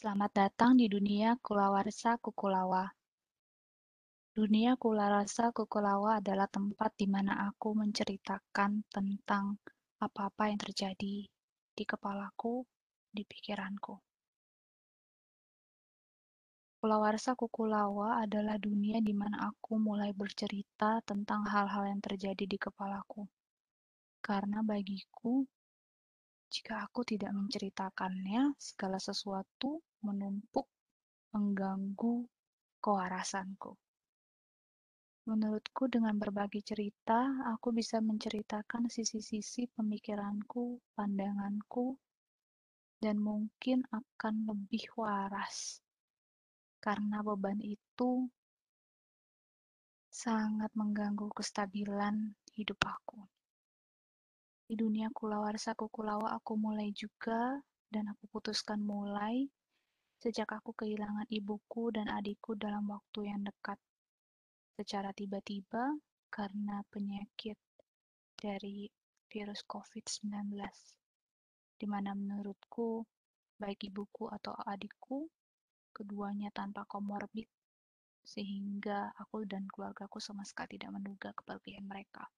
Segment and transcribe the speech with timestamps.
[0.00, 2.88] Selamat datang di dunia kulawarsa kukulawa.
[4.32, 9.60] Dunia kulawarsa kukulawa adalah tempat di mana aku menceritakan tentang
[10.00, 11.28] apa-apa yang terjadi
[11.76, 12.64] di kepalaku,
[13.12, 14.00] di pikiranku.
[16.80, 23.28] Kulawarsa kukulawa adalah dunia di mana aku mulai bercerita tentang hal-hal yang terjadi di kepalaku.
[24.24, 25.44] Karena bagiku,
[26.50, 30.66] jika aku tidak menceritakannya, segala sesuatu menumpuk,
[31.30, 32.26] mengganggu
[32.82, 33.78] kewarasanku.
[35.30, 41.94] Menurutku dengan berbagi cerita, aku bisa menceritakan sisi-sisi pemikiranku, pandanganku,
[42.98, 45.78] dan mungkin akan lebih waras.
[46.82, 48.26] Karena beban itu
[50.10, 53.22] sangat mengganggu kestabilan hidup aku.
[54.70, 57.58] Di dunia kulawarsa kukulawa aku mulai juga
[57.90, 59.50] dan aku putuskan mulai
[60.22, 63.74] sejak aku kehilangan ibuku dan adikku dalam waktu yang dekat,
[64.78, 65.90] secara tiba-tiba
[66.30, 67.58] karena penyakit
[68.38, 68.86] dari
[69.26, 70.54] virus COVID-19,
[71.74, 73.02] di mana menurutku,
[73.58, 75.26] baik ibuku atau adikku,
[75.90, 77.50] keduanya tanpa komorbid,
[78.22, 82.30] sehingga aku dan keluargaku sama sekali tidak menduga kepergian mereka.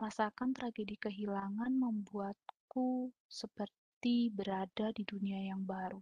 [0.00, 6.00] Merasakan tragedi kehilangan membuatku seperti berada di dunia yang baru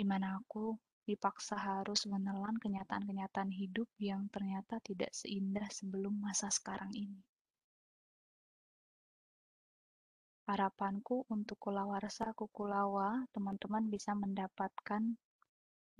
[0.00, 0.72] di mana aku
[1.04, 7.20] dipaksa harus menelan kenyataan-kenyataan hidup yang ternyata tidak seindah sebelum masa sekarang ini.
[10.48, 15.04] Harapanku untuk kulawarsa kukulawa, teman-teman bisa mendapatkan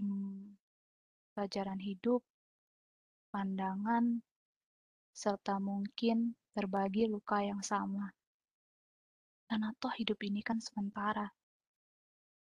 [0.01, 0.57] hmm,
[1.37, 2.25] pelajaran hidup,
[3.29, 4.25] pandangan,
[5.21, 8.09] serta mungkin berbagi luka yang sama.
[9.45, 11.29] Karena toh hidup ini kan sementara.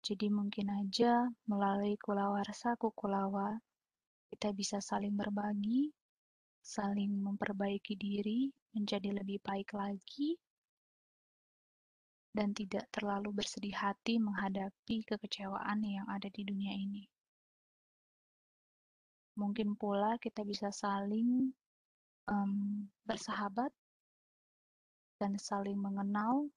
[0.05, 3.57] Jadi mungkin aja melalui kulawarsa kukulawa,
[4.29, 5.89] kita bisa saling berbagi,
[6.61, 10.37] saling memperbaiki diri menjadi lebih baik lagi,
[12.37, 17.09] dan tidak terlalu bersedih hati menghadapi kekecewaan yang ada di dunia ini.
[19.41, 21.57] Mungkin pula kita bisa saling
[22.31, 23.75] um, bersahabat
[25.21, 26.49] dan saling mengenal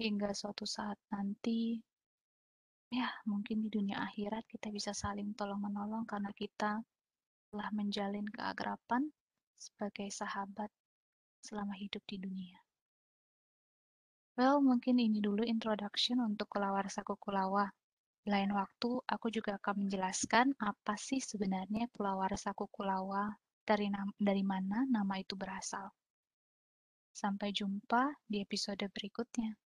[0.00, 1.82] hingga suatu saat nanti
[2.88, 6.80] ya mungkin di dunia akhirat kita bisa saling tolong-menolong karena kita
[7.50, 9.10] telah menjalin keagrapan
[9.58, 10.70] sebagai sahabat
[11.44, 12.58] selama hidup di dunia.
[14.34, 17.70] Well, mungkin ini dulu introduction untuk Kulawarsa Kukulawa.
[18.26, 23.30] Lain waktu, aku juga akan menjelaskan apa sih sebenarnya Kulawarsa Kukulawa,
[23.64, 23.88] dari,
[24.20, 25.88] dari mana nama itu berasal.
[27.14, 29.63] Sampai jumpa di episode berikutnya.